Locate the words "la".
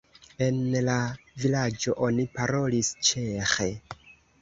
0.87-0.95